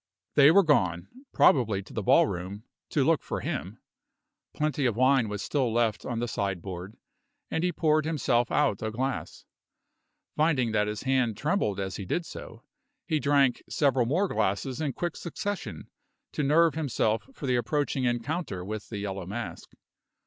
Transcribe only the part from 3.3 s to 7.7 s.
him. Plenty of wine was still left on the sideboard, and